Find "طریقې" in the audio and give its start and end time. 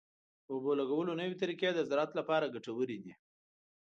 1.41-1.69